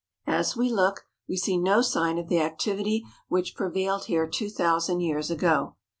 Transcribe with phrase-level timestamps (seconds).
[0.25, 4.49] As we look, we see no sign of the activity which pre vailed here two
[4.49, 5.75] thousand years ago.